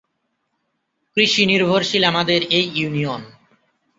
কৃষি 1.17 1.43
নির্ভরশীল 1.45 2.03
আমাদের 2.03 2.41
এই 2.49 2.65
ইউনিয়ন। 2.75 3.21